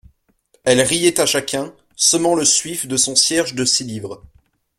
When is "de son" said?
2.87-3.15